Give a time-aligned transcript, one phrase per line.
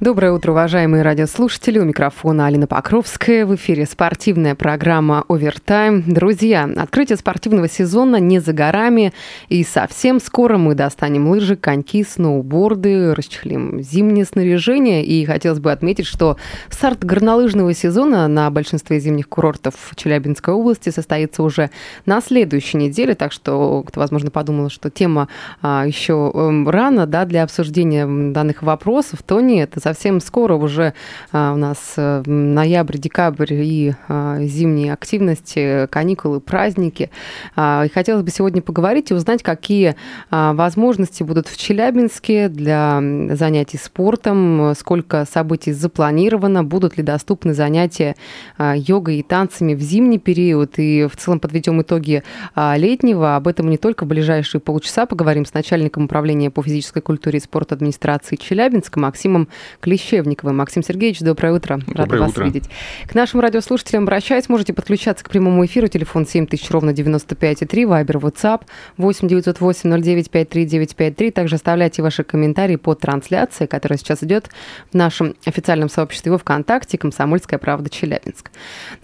[0.00, 1.80] Доброе утро, уважаемые радиослушатели.
[1.80, 3.44] У микрофона Алина Покровская.
[3.44, 6.04] В эфире спортивная программа «Овертайм».
[6.06, 9.12] Друзья, открытие спортивного сезона не за горами.
[9.48, 15.04] И совсем скоро мы достанем лыжи, коньки, сноуборды, расчехлим зимнее снаряжение.
[15.04, 16.36] И хотелось бы отметить, что
[16.70, 21.70] старт горнолыжного сезона на большинстве зимних курортов Челябинской области состоится уже
[22.06, 23.16] на следующей неделе.
[23.16, 25.26] Так что кто, возможно, подумал, что тема
[25.60, 30.92] а, еще эм, рано да, для обсуждения данных вопросов, то нет совсем скоро уже
[31.32, 37.10] а, у нас э, ноябрь, декабрь и а, зимние активности, каникулы, праздники.
[37.56, 39.96] А, и хотелось бы сегодня поговорить и узнать, какие
[40.30, 43.00] возможности будут в Челябинске для
[43.32, 48.16] занятий спортом, сколько событий запланировано, будут ли доступны занятия
[48.58, 52.22] йогой и танцами в зимний период, и в целом подведем итоги
[52.56, 53.36] летнего.
[53.36, 57.42] Об этом не только в ближайшие полчаса поговорим с начальником управления по физической культуре и
[57.42, 59.48] спорту администрации Челябинска Максимом
[59.80, 60.56] Клещевниковым.
[60.56, 61.76] Максим Сергеевич, доброе утро.
[61.86, 62.44] Рада доброе вас утро.
[62.44, 62.64] видеть.
[63.06, 64.48] К нашим радиослушателям обращаюсь.
[64.48, 65.86] Можете подключаться к прямому эфиру.
[65.86, 67.86] Телефон 7000 ровно 95,3.
[67.86, 68.62] Вайбер, WhatsApp
[68.96, 71.30] 8 908 09 53 953.
[71.30, 74.50] Также оставляйте ваши комментарии по трансляции, которая сейчас идет
[74.90, 78.50] в нашем официальном сообществе во ВКонтакте «Комсомольская правда Челябинск».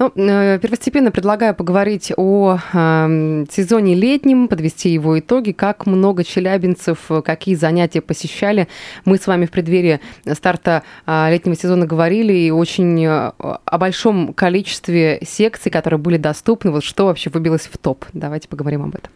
[0.00, 6.98] Ну, э, первостепенно предлагаю поговорить о э, сезоне летнем, подвести его итоги, как много челябинцев,
[7.25, 8.67] какие занятия посещали.
[9.05, 10.00] Мы с вами в преддверии
[10.33, 10.63] старта
[11.06, 16.70] а, летнего сезона говорили и очень э, о большом количестве секций, которые были доступны.
[16.70, 18.04] Вот что вообще выбилось в топ?
[18.12, 19.10] Давайте поговорим об этом.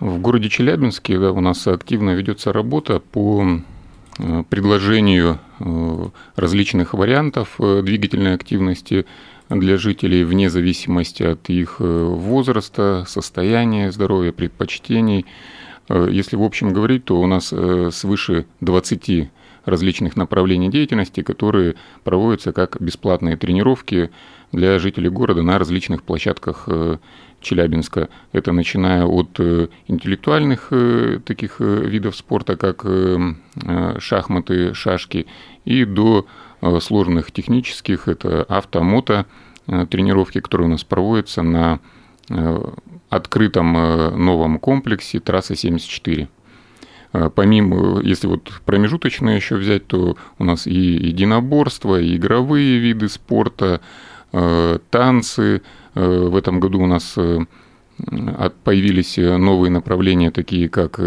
[0.00, 3.44] В городе Челябинске у нас активно ведется работа по
[4.18, 9.06] э, предложению э, различных вариантов двигательной активности
[9.48, 15.24] для жителей вне зависимости от их возраста, состояния здоровья, предпочтений.
[15.88, 17.54] Если в общем говорить, то у нас
[17.94, 19.30] свыше 20
[19.66, 24.10] различных направлений деятельности, которые проводятся как бесплатные тренировки
[24.52, 26.98] для жителей города на различных площадках э,
[27.40, 28.08] Челябинска.
[28.32, 32.86] Это начиная от э, интеллектуальных э, таких видов спорта, как
[33.98, 35.26] шахматы, шашки,
[35.64, 36.26] и до
[36.80, 39.26] сложных технических, это автомото
[39.66, 41.80] тренировки, которые у нас проводятся на
[43.08, 46.28] открытом новом комплексе трасса 74.
[47.12, 53.08] А, помимо, если вот промежуточные еще взять, то у нас и единоборство, и игровые виды
[53.08, 53.80] спорта,
[54.32, 55.62] а, танцы.
[55.94, 57.16] А, в этом году у нас
[58.62, 61.00] появились новые направления, такие как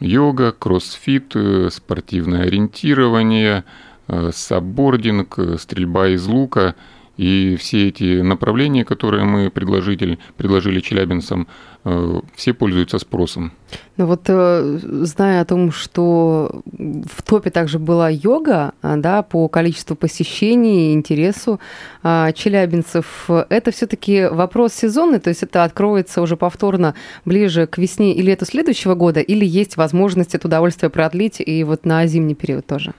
[0.00, 1.34] йога, кроссфит,
[1.70, 3.64] спортивное ориентирование,
[4.06, 6.74] саббординг, стрельба из лука–
[7.16, 11.46] и все эти направления, которые мы предложили, предложили челябинцам,
[11.84, 13.52] э, все пользуются спросом.
[13.96, 19.48] Ну вот, э, зная о том, что в топе также была йога, а, да, по
[19.48, 21.60] количеству посещений и интересу
[22.02, 26.94] а, челябинцев, это все-таки вопрос сезонный, то есть это откроется уже повторно
[27.24, 31.86] ближе к весне или лету следующего года, или есть возможность это удовольствие продлить и вот
[31.86, 32.92] на зимний период тоже?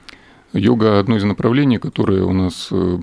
[0.53, 2.99] Йога– одно из направлений, которое у нас э,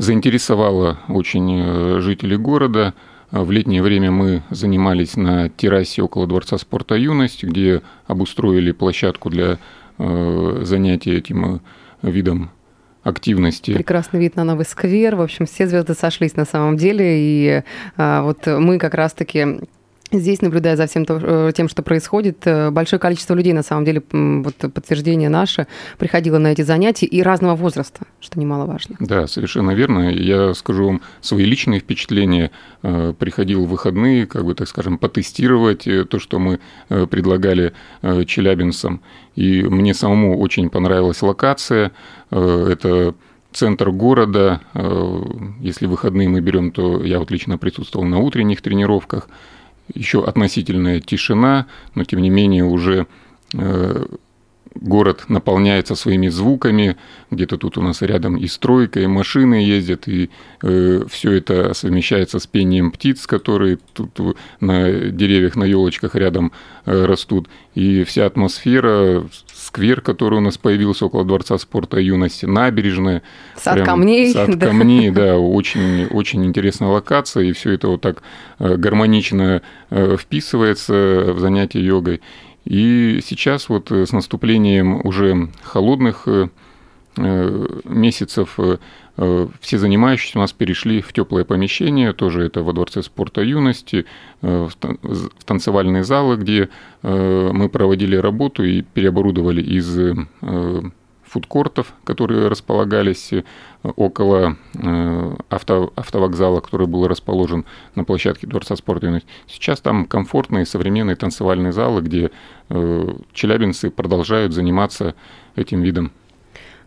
[0.00, 2.94] заинтересовало очень э, жителей города.
[3.30, 9.58] В летнее время мы занимались на террасе около Дворца спорта «Юность», где обустроили площадку для
[9.98, 11.60] э, занятия этим
[12.02, 12.50] э, видом
[13.02, 13.74] активности.
[13.74, 15.16] Прекрасный вид на новый сквер.
[15.16, 17.04] В общем, все звезды сошлись на самом деле.
[17.06, 17.62] И
[17.96, 19.60] а, вот мы как раз-таки
[20.12, 24.02] Здесь, наблюдая за всем э, тем, что происходит, э, большое количество людей, на самом деле,
[24.10, 28.96] вот подтверждение наше, приходило на эти занятия и разного возраста, что немаловажно.
[28.98, 30.10] Да, совершенно верно.
[30.10, 32.50] Я скажу вам свои личные впечатления.
[32.82, 36.58] Э, приходил в выходные, как бы, так скажем, потестировать то, что мы
[36.88, 37.72] предлагали
[38.26, 39.00] челябинцам.
[39.36, 41.92] И мне самому очень понравилась локация.
[42.30, 43.14] Это
[43.52, 44.60] центр города.
[45.60, 49.28] Если выходные мы берем, то я вот лично присутствовал на утренних тренировках–
[49.94, 53.06] еще относительная тишина, но тем не менее уже
[53.54, 54.06] э,
[54.74, 56.96] город наполняется своими звуками,
[57.30, 60.30] где-то тут у нас рядом и стройка, и машины ездят, и
[60.62, 66.52] э, все это совмещается с пением птиц, которые тут на деревьях, на елочках рядом
[66.86, 73.22] э, растут, и вся атмосфера, сквер, который у нас появился около Дворца спорта юности, набережная.
[73.56, 74.32] Сад прям, камней.
[74.32, 74.66] Сад да.
[74.66, 78.22] камней, да, очень, очень интересная локация, и все это вот так
[78.58, 82.20] э, гармонично э, вписывается в занятие йогой.
[82.64, 86.48] И сейчас вот э, с наступлением уже холодных э,
[87.16, 88.58] э, месяцев
[89.60, 94.06] все занимающиеся у нас перешли в теплое помещение, тоже это во Дворце спорта юности,
[94.40, 94.70] в
[95.44, 96.70] танцевальные залы, где
[97.02, 99.94] мы проводили работу и переоборудовали из
[101.30, 103.44] фудкортов, которые располагались э,
[103.84, 109.22] около э, авто, автовокзала, который был расположен на площадке Дворца спорта.
[109.46, 112.32] Сейчас там комфортные современные танцевальные залы, где
[112.68, 115.14] э, челябинцы продолжают заниматься
[115.54, 116.10] этим видом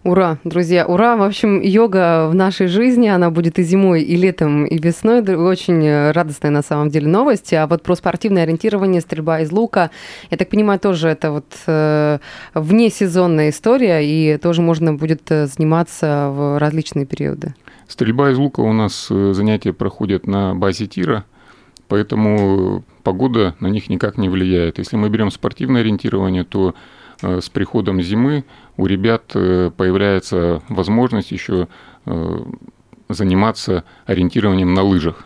[0.03, 1.15] Ура, друзья, ура!
[1.15, 5.21] В общем, йога в нашей жизни, она будет и зимой, и летом, и весной.
[5.21, 7.53] Очень радостная на самом деле новость.
[7.53, 9.91] А вот про спортивное ориентирование, стрельба из лука,
[10.29, 12.19] я так понимаю, тоже это вот э,
[12.53, 17.55] внесезонная история, и тоже можно будет э, заниматься в различные периоды.
[17.87, 21.23] Стрельба из лука у нас э, занятия проходят на базе тира,
[21.87, 24.79] поэтому погода на них никак не влияет.
[24.79, 26.75] Если мы берем спортивное ориентирование, то
[27.12, 28.45] Э, с приходом зимы
[28.77, 31.67] у ребят э, появляется возможность еще
[32.05, 32.39] э,
[33.09, 35.25] заниматься ориентированием на лыжах.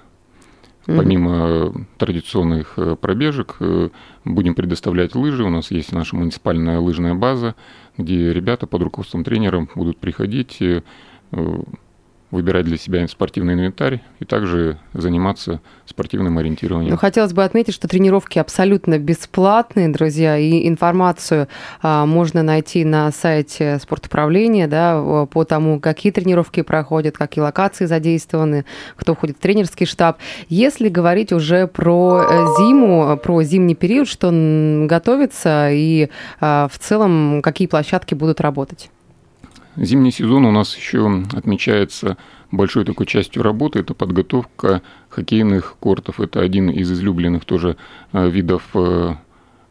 [0.86, 3.58] Помимо традиционных пробежек,
[4.24, 5.44] будем предоставлять лыжи.
[5.44, 7.56] У нас есть наша муниципальная лыжная база,
[7.98, 10.64] где ребята под руководством тренера будут приходить
[12.30, 16.92] выбирать для себя спортивный инвентарь и также заниматься спортивным ориентированием.
[16.92, 21.48] Ну, хотелось бы отметить, что тренировки абсолютно бесплатные, друзья, и информацию
[21.82, 28.66] а, можно найти на сайте спортуправления, да, по тому, какие тренировки проходят, какие локации задействованы,
[28.98, 30.18] кто входит в тренерский штаб.
[30.50, 34.32] Если говорить уже про э, зиму, про зимний период, что
[34.88, 36.10] готовится и
[36.42, 38.90] а, в целом какие площадки будут работать?
[39.78, 42.18] Зимний сезон у нас еще отмечается
[42.52, 43.80] большой такой частью работы.
[43.80, 46.20] Это подготовка хоккейных кортов.
[46.20, 47.78] Это один из излюбленных тоже
[48.12, 49.14] э, видов э,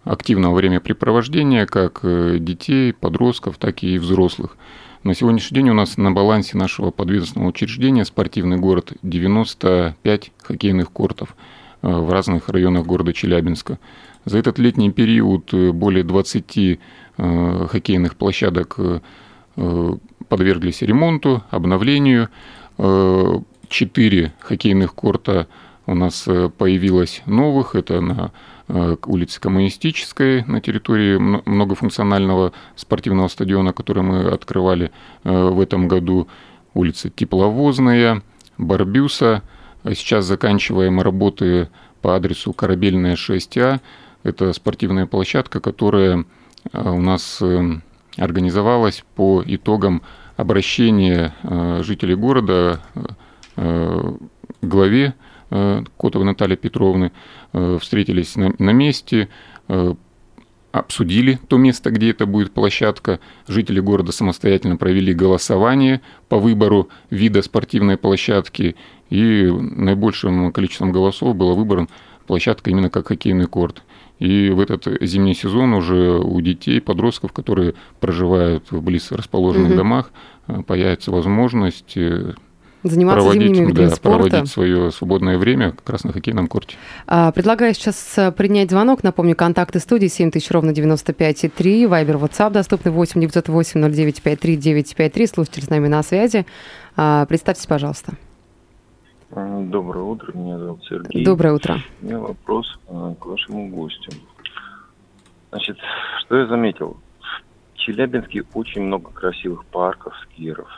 [0.05, 4.56] активного времяпрепровождения как э, детей, подростков, так и взрослых.
[5.03, 11.35] На сегодняшний день у нас на балансе нашего подведомственного учреждения «Спортивный город» 95 хоккейных кортов
[11.82, 13.81] в разных районах города Челябинска.
[14.25, 16.81] За этот летний период более 20
[17.17, 18.79] хоккейных площадок
[20.29, 22.29] подверглись ремонту, обновлению.
[22.79, 23.38] Э,
[23.69, 25.47] четыре хоккейных корта
[25.87, 27.75] у нас э, появилось новых.
[27.75, 28.32] Это на
[28.69, 34.91] улице Коммунистической на территории многофункционального спортивного стадиона, который мы открывали
[35.23, 36.26] в этом году.
[36.75, 38.23] Улица Тепловозная,
[38.59, 39.44] Барбюса.
[39.85, 41.69] Сейчас заканчиваем работы
[42.02, 43.79] по адресу Корабельная 6А.
[44.25, 46.25] Это спортивная площадка, которая
[46.73, 47.41] у нас
[48.17, 50.03] организовалась по итогам
[50.37, 52.81] обращения э, жителей города
[53.57, 54.13] э,
[54.63, 55.15] главе
[55.51, 57.13] э, Котовой Натальи Петровны,
[57.53, 59.29] встретились на, на месте,
[60.73, 63.21] обсудили то место, где это будет площадка.
[63.49, 68.77] Жители города самостоятельно провели голосование по выбору вида спортивной площадки,
[69.09, 71.89] и наибольшим количеством голосов было выбран
[72.27, 73.83] площадка именно как хоккейный корт.
[74.19, 79.77] И в этот зимний сезон уже у детей, подростков, которые проживают в близ расположенных угу.
[79.77, 80.11] домах,
[80.49, 82.33] э, появится возможность э,
[82.83, 84.29] заниматься проводить, зимними видами да, спорта.
[84.29, 86.77] проводить свое свободное время как раз на хоккейном корте.
[87.07, 89.03] А, предлагаю сейчас э, принять звонок.
[89.03, 91.87] Напомню, контакты студии 7000 ровно 95,3.
[91.87, 95.26] Вайбер, WhatsApp доступны 8 908 0953 953.
[95.26, 96.47] Слушатель с нами на связи.
[96.97, 98.14] А, представьтесь, пожалуйста.
[99.30, 101.25] Доброе утро, меня зовут Сергей.
[101.25, 101.78] Доброе утро.
[102.00, 104.12] У меня вопрос э, к вашему гостю.
[105.50, 105.78] Значит,
[106.21, 106.97] что я заметил?
[107.75, 110.68] В Челябинске очень много красивых парков, скверов.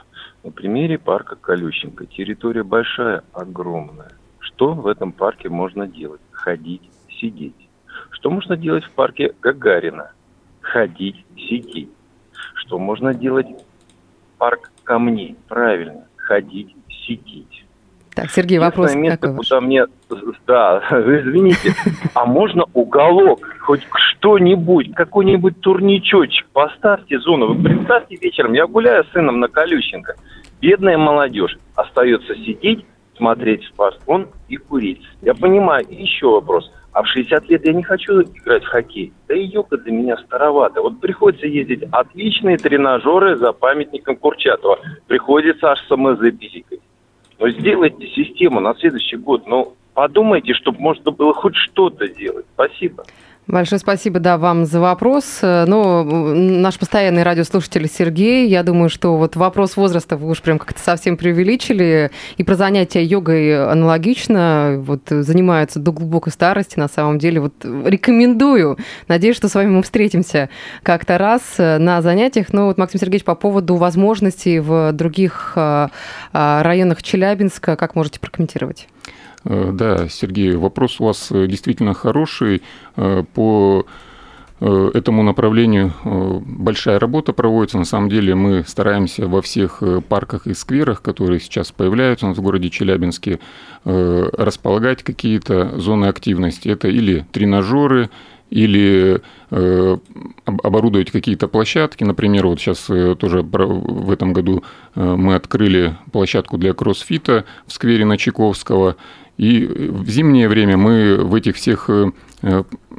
[0.42, 2.06] На примере парка Колющенко.
[2.06, 4.12] Территория большая, огромная.
[4.38, 6.20] Что в этом парке можно делать?
[6.30, 6.88] Ходить,
[7.20, 7.68] сидеть.
[8.10, 10.12] Что можно делать в парке Гагарина?
[10.62, 11.90] Ходить, сидеть.
[12.54, 15.36] Что можно делать в парк камней?
[15.48, 16.74] Правильно, ходить,
[17.06, 17.66] сидеть.
[18.18, 19.86] Так, Сергей, вопрос место, какой куда мне...
[20.48, 21.72] Да, извините.
[22.14, 27.54] А можно уголок, хоть что-нибудь, какой-нибудь турничочек, поставьте зону.
[27.54, 30.16] Вы представьте вечером, я гуляю с сыном на Колющенко.
[30.60, 32.84] Бедная молодежь остается сидеть
[33.16, 35.02] смотреть спортфон и курить.
[35.22, 36.72] Я понимаю, еще вопрос.
[36.92, 39.12] А в 60 лет я не хочу играть в хоккей.
[39.28, 40.82] Да и йога для меня старовато.
[40.82, 44.80] Вот приходится ездить отличные тренажеры за памятником Курчатова.
[45.06, 46.77] Приходится аж самозаписикать.
[47.38, 49.46] Но сделайте систему на следующий год.
[49.46, 52.46] Ну, подумайте, чтобы можно было хоть что-то делать.
[52.54, 53.04] Спасибо.
[53.48, 55.38] Большое спасибо, да, вам за вопрос.
[55.40, 60.78] Ну, наш постоянный радиослушатель Сергей, я думаю, что вот вопрос возраста вы уж прям как-то
[60.78, 62.10] совсем преувеличили.
[62.36, 67.40] И про занятия йогой аналогично, вот занимаются до глубокой старости, на самом деле.
[67.40, 68.76] Вот рекомендую.
[69.08, 70.50] Надеюсь, что с вами мы встретимся
[70.82, 72.52] как-то раз на занятиях.
[72.52, 75.56] Но вот, Максим Сергеевич, по поводу возможностей в других
[76.32, 78.88] районах Челябинска, как можете прокомментировать?
[79.48, 82.62] Э, да, Сергей, вопрос у вас э, действительно хороший.
[82.96, 83.86] Э, по
[84.60, 85.92] этому направлению
[86.44, 87.78] большая работа проводится.
[87.78, 92.38] На самом деле мы стараемся во всех парках и скверах, которые сейчас появляются у нас
[92.38, 93.38] в городе Челябинске,
[93.84, 96.70] располагать какие-то зоны активности.
[96.70, 98.10] Это или тренажеры,
[98.50, 99.22] или
[100.44, 102.02] оборудовать какие-то площадки.
[102.02, 102.78] Например, вот сейчас
[103.18, 104.64] тоже в этом году
[104.96, 108.96] мы открыли площадку для кроссфита в сквере Начаковского.
[109.38, 112.10] И в зимнее время мы в этих всех э,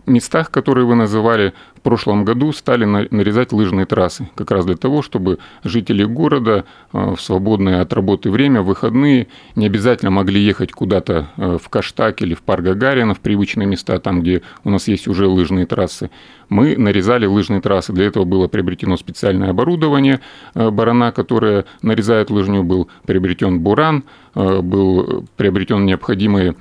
[0.06, 5.02] местах, которые вы называли, в прошлом году стали нарезать лыжные трассы, как раз для того,
[5.02, 10.74] чтобы жители города э, в свободное от работы время, в выходные, не обязательно могли ехать
[10.74, 14.90] куда-то э, в Каштак или в парк Гагарина, в привычные места, там, где у нас
[14.90, 16.12] есть уже лыжные трассы.
[16.50, 17.94] Мы нарезали лыжные трассы.
[17.94, 20.20] Для этого было приобретено специальное оборудование
[20.56, 24.04] барана, которое нарезает лыжню, был приобретен буран,
[24.34, 26.56] был приобретен необходимые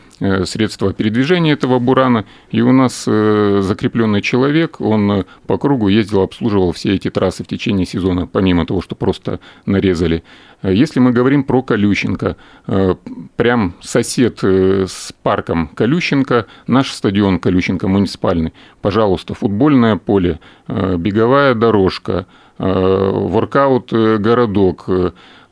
[0.45, 6.73] средства передвижения этого бурана, и у нас закрепленный человек, он Э, по кругу ездил, обслуживал
[6.73, 10.23] все эти трассы в течение сезона, помимо того, что просто нарезали.
[10.63, 12.95] Э, если мы говорим про Колющенко, э,
[13.37, 22.27] прям сосед с парком Колющенко, наш стадион Колющенко муниципальный, пожалуйста, футбольное поле, беговая дорожка,
[22.59, 24.89] воркаут городок,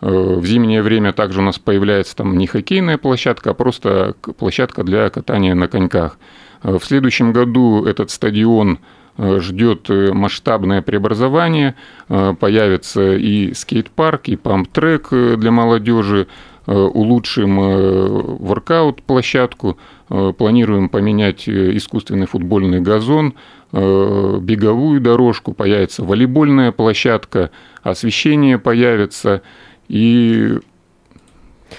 [0.00, 5.08] в зимнее время также у нас появляется там не хоккейная площадка, а просто площадка для
[5.10, 6.18] катания на коньках.
[6.62, 8.78] В следующем году этот стадион
[9.18, 11.74] Э, ждет э, масштабное преобразование,
[12.08, 16.26] э, появится и скейт-парк, и памп-трек для молодежи,
[16.66, 17.58] улучшим
[18.40, 23.34] воркаут-площадку, планируем поменять искусственный футбольный газон,
[23.70, 27.52] беговую дорожку, появится волейбольная площадка,
[27.84, 29.42] освещение появится,
[29.86, 30.58] и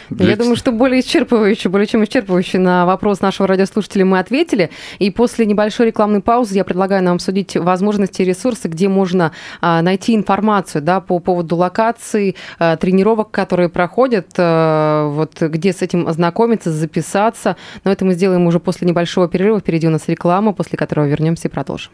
[0.09, 0.31] для...
[0.31, 4.69] Я думаю, что более исчерпывающе, более чем исчерпывающе на вопрос нашего радиослушателя мы ответили.
[4.99, 9.81] И после небольшой рекламной паузы я предлагаю нам обсудить возможности и ресурсы, где можно а,
[9.81, 16.07] найти информацию да, по поводу локаций, а, тренировок, которые проходят, а, вот, где с этим
[16.07, 17.55] ознакомиться, записаться.
[17.83, 19.59] Но это мы сделаем уже после небольшого перерыва.
[19.59, 21.91] Впереди у нас реклама, после которого вернемся и продолжим.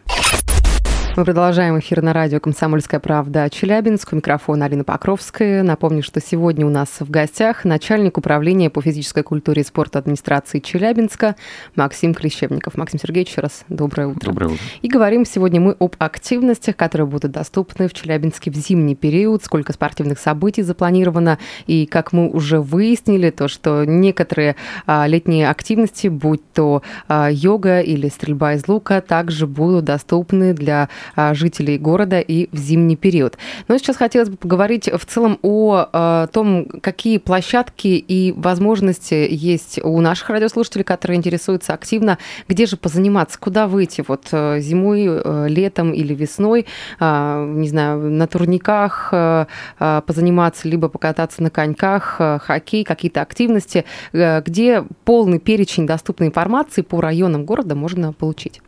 [1.15, 4.13] Мы продолжаем эфир на радио «Комсомольская правда» Челябинск.
[4.13, 5.61] У микрофона Алина Покровская.
[5.61, 10.57] Напомню, что сегодня у нас в гостях начальник управления по физической культуре и спорту администрации
[10.57, 11.35] Челябинска
[11.75, 12.77] Максим Клещевников.
[12.77, 14.31] Максим Сергеевич, еще раз доброе утро.
[14.31, 14.63] Доброе утро.
[14.81, 19.71] И говорим сегодня мы об активностях, которые будут доступны в Челябинске в зимний период, сколько
[19.71, 21.37] спортивных событий запланировано.
[21.67, 24.55] И как мы уже выяснили, то, что некоторые
[24.87, 30.89] а, летние активности, будь то а, йога или стрельба из лука, также будут доступны для
[31.15, 33.37] жителей города и в зимний период.
[33.67, 39.79] Но сейчас хотелось бы поговорить в целом о а, том, какие площадки и возможности есть
[39.83, 42.17] у наших радиослушателей, которые интересуются активно,
[42.47, 44.03] где же позаниматься, куда выйти?
[44.07, 46.65] Вот э, зимой, э, летом или весной,
[46.99, 49.45] а, не знаю, на турниках э,
[49.79, 57.45] позаниматься, либо покататься на коньках, хоккей, какие-то активности, где полный перечень доступной информации по районам
[57.45, 58.61] города можно получить.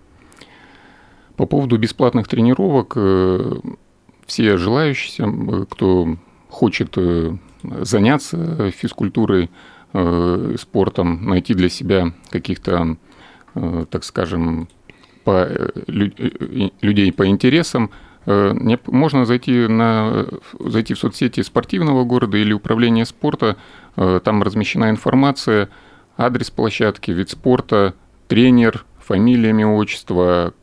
[1.37, 3.55] По поводу бесплатных тренировок, э,
[4.25, 6.15] все желающие, кто
[6.49, 7.35] хочет э,
[7.81, 9.49] заняться физкультурой,
[9.93, 12.97] э, спортом, найти для себя каких-то,
[13.89, 14.67] так скажем,
[15.23, 15.47] по,
[15.87, 17.89] людей по интересам,
[18.25, 20.27] можно зайти, на,
[20.59, 23.55] зайти в соцсети спортивного города или управления спорта,
[23.95, 25.69] там размещена информация,
[26.17, 27.93] адрес площадки, вид спорта,
[28.27, 30.53] тренер, фамилия, имя, отчество,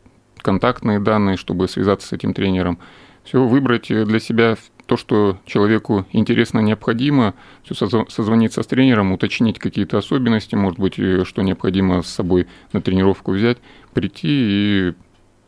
[0.42, 2.78] контактные данные, чтобы связаться с этим тренером.
[3.24, 4.56] Все выбрать для себя
[4.86, 7.74] то, что человеку интересно, необходимо, все
[8.08, 13.58] созвониться с тренером, уточнить какие-то особенности, может быть, что необходимо с собой на тренировку взять,
[13.94, 14.92] прийти и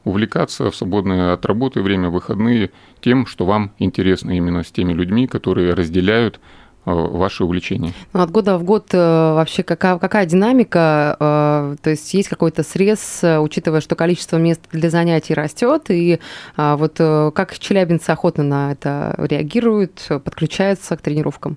[0.05, 2.71] увлекаться в свободное от работы время, выходные,
[3.01, 6.41] тем, что вам интересно именно с теми людьми, которые разделяют
[6.85, 7.93] ваше увлечение.
[8.13, 11.17] Ну, от года в год вообще какая, какая динамика?
[11.19, 16.21] То есть есть какой-то срез, учитывая, что количество мест для занятий растет, и
[16.57, 21.57] вот как челябинцы охотно на это реагируют, подключаются к тренировкам?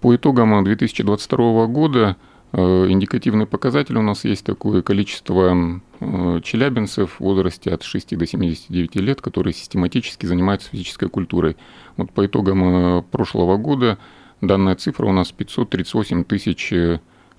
[0.00, 7.20] По итогам 2022 года Э, индикативный показатель у нас есть такое количество э, челябинцев в
[7.20, 11.56] возрасте от 6 до 79 лет, которые систематически занимаются физической культурой.
[11.96, 13.98] Вот по итогам э, прошлого года
[14.40, 16.72] данная цифра у нас 538 тысяч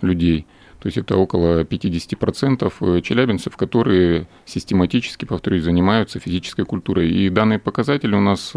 [0.01, 0.47] людей.
[0.79, 7.11] То есть это около 50% челябинцев, которые систематически, повторюсь, занимаются физической культурой.
[7.11, 8.55] И данный показатель у нас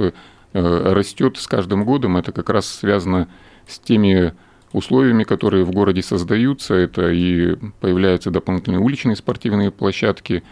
[0.55, 2.17] растет с каждым годом.
[2.17, 3.29] Это как раз связано
[3.67, 4.33] с теми
[4.75, 6.75] условиями, которые в городе создаются.
[6.75, 10.43] Это и появляются дополнительные уличные спортивные площадки,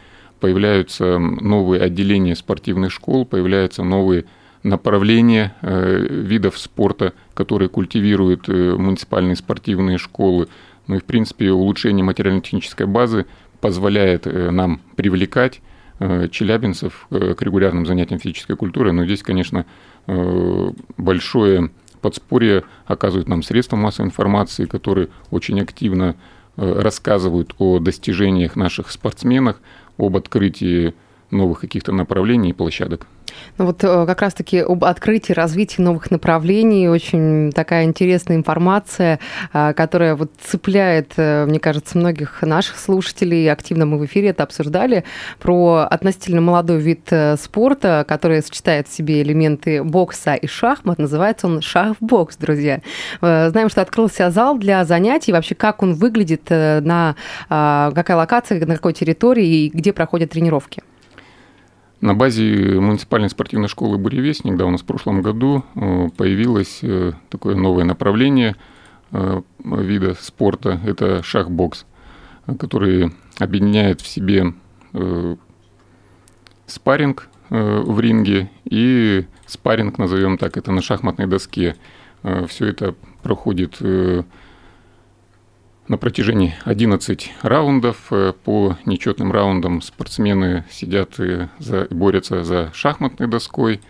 [0.40, 4.24] появляются новые отделения спортивных школ, появляются новые
[4.62, 10.48] направления э, видов спорта, которые культивируют э, муниципальные спортивные школы.
[10.86, 13.26] Ну и, в принципе, улучшение материально-технической базы
[13.60, 15.60] позволяет э, нам привлекать
[16.32, 18.90] челябинцев к регулярным занятиям физической культуры.
[18.90, 19.66] Но здесь, конечно,
[20.96, 21.70] большое
[22.02, 26.16] подспорье оказывают нам средства массовой информации, которые очень активно
[26.56, 29.56] э, рассказывают о достижениях наших спортсменов,
[29.96, 30.94] об открытии
[31.32, 33.06] новых каких-то направлений и площадок.
[33.58, 39.18] Ну вот э, как раз-таки об открытии, развитии новых направлений, очень такая интересная информация,
[39.52, 43.50] э, которая вот цепляет, э, мне кажется, многих наших слушателей.
[43.50, 45.04] Активно мы в эфире это обсуждали,
[45.38, 50.98] про относительно молодой вид спорта, который сочетает в себе элементы бокса и шахмат.
[50.98, 52.80] Называется он шахбокс, друзья.
[53.20, 55.32] Знаем, что открылся зал для занятий.
[55.32, 57.16] Вообще, как он выглядит, на
[57.48, 60.82] какая локация, на какой территории и где проходят тренировки?
[62.02, 67.12] На базе муниципальной спортивной школы «Буревестник» да, у нас в прошлом году э, появилось э,
[67.30, 68.56] такое новое направление
[69.12, 70.80] э, вида спорта.
[70.84, 71.86] Это шахбокс,
[72.58, 74.52] который объединяет в себе
[76.66, 81.76] спарринг в ринге и спарринг, назовем так, это на шахматной доске.
[82.48, 83.78] Все это проходит
[85.88, 87.96] на протяжении 11 раундов.
[88.10, 93.80] Э, по нечетным раундам спортсмены сидят и за, борются за шахматной доской,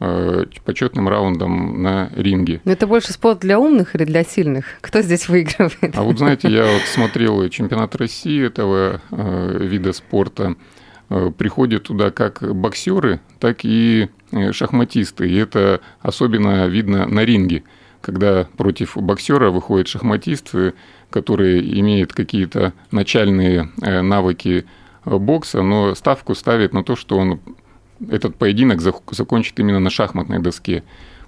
[0.00, 2.60] э, по четным раундам на ринге.
[2.64, 4.64] Но это больше спорт для умных или для сильных?
[4.80, 5.96] Кто здесь выигрывает?
[5.96, 10.56] А вот знаете, я вот смотрел чемпионат России этого э, вида спорта.
[11.36, 14.08] Приходят туда как боксеры, так и
[14.52, 15.28] шахматисты.
[15.28, 17.64] И это особенно видно на ринге
[18.02, 20.54] когда против боксера выходит шахматист,
[21.12, 24.66] который имеет какие-то начальные э, навыки
[25.04, 27.40] э, бокса, но ставку ставит на то, что он
[28.10, 30.82] этот поединок закончит именно на шахматной доске.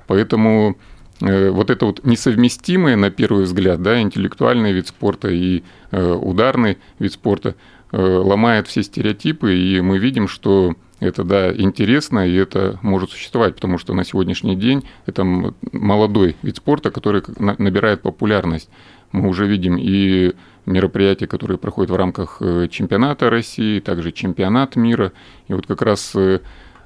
[0.08, 0.76] Поэтому
[1.20, 7.12] э, вот это вот несовместимое, на первый взгляд, да, интеллектуальный вид спорта и ударный вид
[7.12, 7.54] спорта
[7.92, 13.78] ломает все стереотипы, и мы видим, что это, да, интересно, и это может существовать, потому
[13.78, 15.24] что на сегодняшний день это
[15.72, 18.68] молодой вид спорта, который набирает популярность.
[19.12, 20.32] Мы уже видим и
[20.66, 25.12] мероприятия, которые проходят в рамках э, чемпионата России, также чемпионат мира.
[25.48, 26.40] И вот как раз э,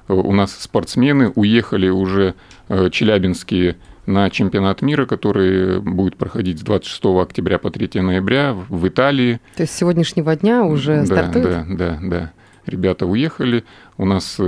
[0.07, 2.35] у нас спортсмены уехали уже
[2.67, 8.87] э, челябинские на чемпионат мира, который будет проходить с 26 октября по 3 ноября в
[8.87, 9.39] Италии.
[9.55, 11.45] То есть с сегодняшнего дня уже да, стартует?
[11.45, 12.33] Да, да, да.
[12.69, 13.65] Ребята уехали.
[13.97, 14.39] У нас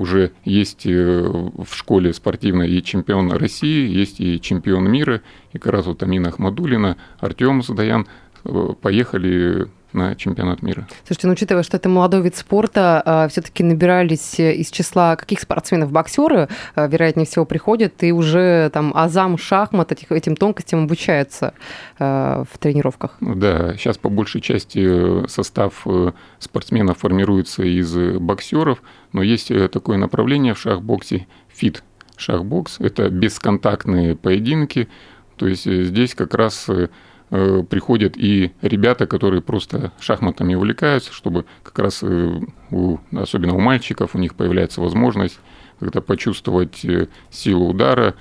[0.00, 5.20] уже есть э, в школе спортивной и чемпион России, есть и чемпион мира,
[5.52, 8.06] и как раз вот Амина Ахмадулина, Артем Задаян
[8.44, 10.86] э, поехали на чемпионат мира.
[11.06, 15.90] Слушайте, ну учитывая, что это молодой вид спорта, а, все-таки набирались из числа каких спортсменов
[15.90, 21.54] боксеры, а, вероятнее всего, приходят и уже там азам, шахмат, этих, этим тонкостям обучаются
[21.98, 23.16] а, в тренировках.
[23.20, 29.68] Да, сейчас по большей части э, состав э, спортсменов формируется из боксеров, но есть э,
[29.68, 31.82] такое направление в шахбоксе фит
[32.16, 32.80] шахбокс.
[32.80, 34.88] Это бесконтактные поединки,
[35.36, 36.88] то есть здесь как раз Э,
[37.30, 42.40] приходят и ребята, которые просто шахматами увлекаются, чтобы как раз, э,
[42.70, 45.38] у, особенно у мальчиков, у них появляется возможность
[45.78, 48.14] как-то почувствовать э, силу удара,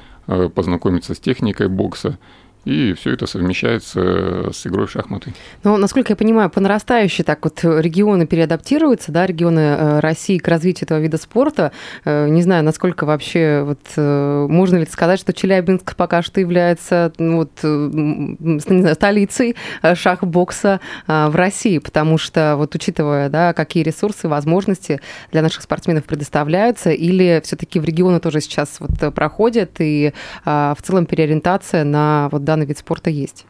[0.54, 2.20] познакомиться с техникой бокса.
[2.66, 5.34] И все это совмещается с игрой в шахматы.
[5.64, 10.48] Ну, насколько я понимаю, по нарастающей так вот регионы переадаптируются, да, регионы э, России к
[10.48, 11.72] развитию этого вида спорта.
[12.04, 17.14] Э, не знаю, насколько вообще вот э, можно ли сказать, что Челябинск пока что является
[17.18, 19.56] ну, вот, не знаю, столицей
[19.94, 25.00] шахбокса в России, потому что вот учитывая, да, какие ресурсы, возможности
[25.32, 30.14] для наших спортсменов предоставляются, или все-таки в регионы тоже сейчас вот проходят и
[30.46, 33.46] в целом переориентация на вот данный вид спорта есть?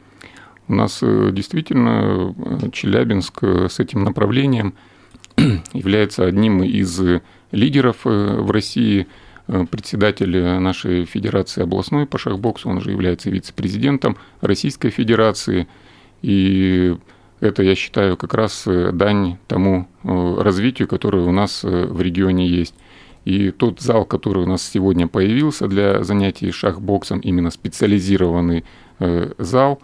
[0.67, 4.73] У нас э, действительно э, Челябинск э, с этим направлением
[5.73, 7.01] является одним из
[7.51, 9.07] лидеров в России.
[9.71, 15.67] Председатель нашей федерации областной по шахбоксу, он же является вице-президентом Российской Федерации.
[16.21, 16.95] И
[17.39, 22.75] это, я считаю, как раз дань тому развитию, которое у нас в регионе есть.
[23.25, 28.63] И тот зал, который у нас сегодня появился для занятий шахбоксом, именно специализированный
[28.99, 29.79] э, зал,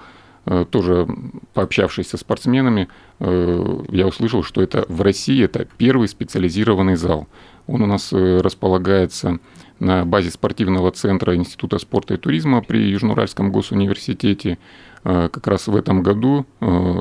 [0.45, 1.07] э, тоже
[1.53, 2.87] пообщавшись со спортсменами,
[3.19, 7.27] э, я услышал, что это в России это первый специализированный зал.
[7.67, 9.39] Он у нас располагается
[9.79, 14.59] на базе спортивного центра Института спорта и туризма при Южноуральском госуниверситете.
[15.03, 16.45] Как раз в этом году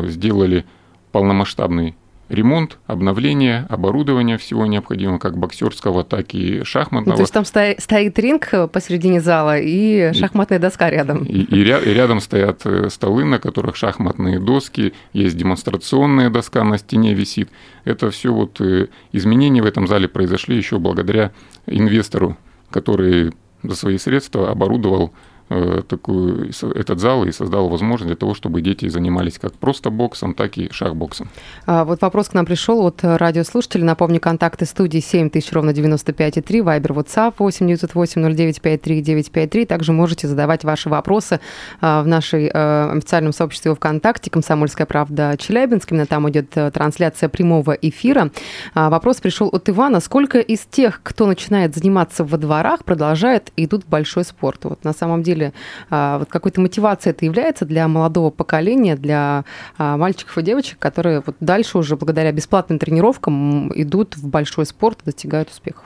[0.09, 0.65] сделали
[1.13, 1.97] полномасштабный
[2.29, 7.15] ремонт, обновление, оборудование всего необходимого, как боксерского, так и шахматного.
[7.15, 11.25] Ну, то есть там стоит, стоит ринг посередине зала и шахматная доска рядом.
[11.25, 16.65] И, и, ря, и рядом стоят э, столы, на которых шахматные доски, есть демонстрационная доска
[16.65, 17.51] на стене висит.
[17.85, 21.33] Это все вот э, изменения в этом зале произошли еще благодаря
[21.67, 22.37] инвестору,
[22.71, 23.33] который
[23.63, 28.89] за свои средства оборудовал Э, такую, этот зал и создал возможность для того, чтобы дети
[28.89, 31.29] занимались как просто боксом, так и шахбоксом.
[31.67, 33.85] А, вот вопрос к нам пришел от радиослушателя.
[33.85, 39.67] Напомню, контакты студии 7000 ровно 95,3, Вайбер, WhatsApp 8 908 0953 953.
[39.67, 41.41] Также можете задавать ваши вопросы
[41.81, 45.93] а, в нашей э, официальном сообществе ВКонтакте «Комсомольская правда Челябинск».
[45.93, 48.31] Именно там идет э, трансляция прямого эфира.
[48.75, 50.01] А, вопрос пришел от Ивана.
[50.01, 54.65] Сколько из тех, кто начинает заниматься во дворах, продолжает и идут в большой спорт?
[54.65, 55.53] Вот на самом деле деле
[55.91, 59.45] а, вот какой-то мотивацией это является для молодого поколения, для
[59.77, 65.01] а, мальчиков и девочек, которые вот дальше уже благодаря бесплатным тренировкам идут в большой спорт
[65.03, 65.85] и достигают успехов?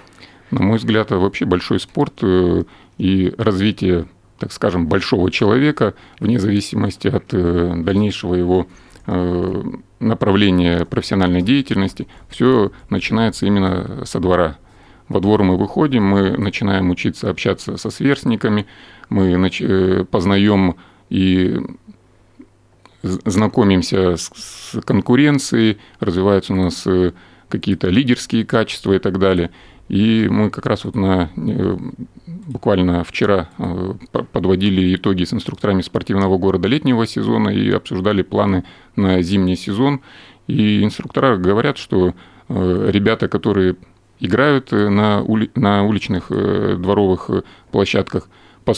[0.50, 2.64] На мой взгляд, вообще большой спорт э,
[2.96, 4.06] и развитие,
[4.38, 8.66] так скажем, большого человека, вне зависимости от э, дальнейшего его
[9.06, 9.62] э,
[10.00, 14.56] направления профессиональной деятельности, все начинается именно со двора.
[15.08, 18.66] Во двор мы выходим, мы начинаем учиться общаться со сверстниками,
[19.08, 20.76] мы э, познаем
[21.08, 21.58] и
[23.02, 27.12] знакомимся с конкуренцией, развиваются у нас э,
[27.48, 29.50] какие-то лидерские качества и так далее.
[29.88, 31.76] И мы как раз вот на, э,
[32.26, 33.48] буквально вчера
[34.32, 40.02] подводили итоги с инструкторами спортивного города летнего сезона и обсуждали планы на зимний сезон.
[40.48, 42.14] И инструктора говорят, что
[42.48, 43.76] ребята, которые
[44.20, 47.31] играют на, ули, на уличных дворовых
[47.70, 48.28] площадках,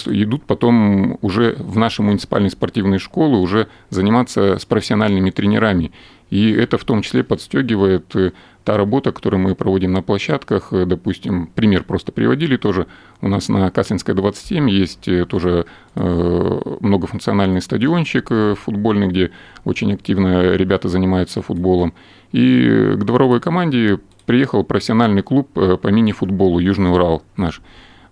[0.06, 5.92] идут потом уже в наши муниципальные спортивные школы уже заниматься с профессиональными тренерами.
[6.30, 8.30] И это в том числе подстегивает э,
[8.62, 10.72] та работа, которую мы проводим на площадках.
[10.72, 12.86] Э, допустим, пример просто приводили тоже.
[13.20, 19.32] У нас на Каслинской 27 есть э, тоже многофункциональный стадиончик футбольный, где
[19.64, 21.94] очень активно ребята занимаются футболом.
[22.30, 23.98] И к дворовой команде
[24.30, 27.60] приехал профессиональный клуб по мини-футболу «Южный Урал» наш.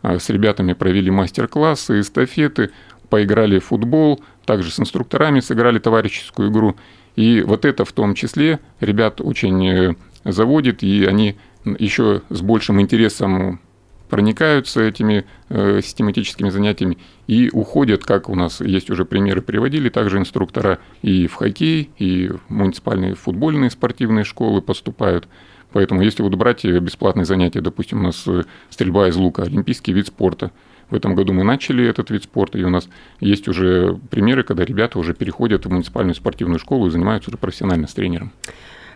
[0.03, 2.71] А, с ребятами провели мастер-классы, эстафеты,
[3.09, 6.75] поиграли в футбол, также с инструкторами сыграли товарищескую игру.
[7.15, 12.81] И вот это в том числе ребят очень э, заводит, и они еще с большим
[12.81, 13.61] интересом
[14.09, 20.19] проникаются этими э, систематическими занятиями и уходят, как у нас есть уже примеры, приводили также
[20.19, 25.29] инструктора и в хоккей, и в муниципальные футбольные спортивные школы поступают.
[25.73, 29.93] Поэтому если вот брать э, бесплатные занятия, допустим, у нас э, стрельба из лука, олимпийский
[29.93, 30.51] вид спорта,
[30.91, 32.89] в этом году мы начали этот вид спорта, и у нас
[33.21, 37.87] есть уже примеры, когда ребята уже переходят в муниципальную спортивную школу и занимаются уже профессионально
[37.87, 38.33] с тренером.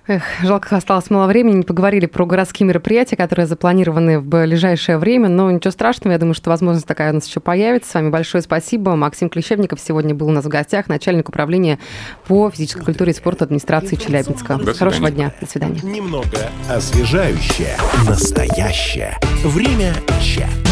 [0.09, 1.59] Эх, жалко, осталось мало времени.
[1.59, 5.29] Не поговорили про городские мероприятия, которые запланированы в ближайшее время.
[5.29, 7.91] Но ничего страшного, я думаю, что возможность такая у нас еще появится.
[7.91, 8.97] С вами большое спасибо.
[8.97, 11.79] Максим Клещевников сегодня был у нас в гостях, начальник управления
[12.27, 14.59] по физической культуре и спорту администрации Челябинска.
[14.75, 15.33] Хорошего дня.
[15.41, 15.81] До свидания.
[15.83, 17.77] Немного освежающее.
[18.09, 19.19] Настоящее.
[19.45, 20.71] Время чат.